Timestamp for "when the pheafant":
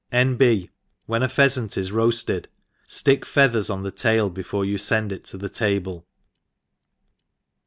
1.05-1.77